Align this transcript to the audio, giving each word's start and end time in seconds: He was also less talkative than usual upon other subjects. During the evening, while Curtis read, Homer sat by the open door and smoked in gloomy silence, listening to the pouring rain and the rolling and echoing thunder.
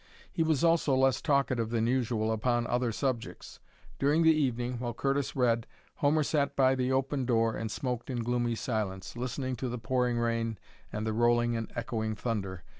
He 0.31 0.41
was 0.41 0.63
also 0.63 0.95
less 0.95 1.21
talkative 1.21 1.69
than 1.69 1.85
usual 1.85 2.31
upon 2.31 2.65
other 2.65 2.91
subjects. 2.91 3.59
During 3.99 4.23
the 4.23 4.33
evening, 4.35 4.79
while 4.79 4.95
Curtis 4.95 5.35
read, 5.35 5.67
Homer 5.97 6.23
sat 6.23 6.55
by 6.55 6.73
the 6.73 6.91
open 6.91 7.23
door 7.23 7.55
and 7.55 7.69
smoked 7.69 8.09
in 8.09 8.23
gloomy 8.23 8.55
silence, 8.55 9.15
listening 9.15 9.55
to 9.57 9.69
the 9.69 9.77
pouring 9.77 10.17
rain 10.17 10.57
and 10.91 11.05
the 11.05 11.13
rolling 11.13 11.55
and 11.55 11.71
echoing 11.75 12.15
thunder. 12.15 12.63